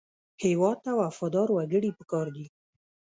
[0.43, 2.45] هېواد ته وفادار وګړي پکار دي